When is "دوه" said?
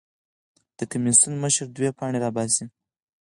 1.75-1.91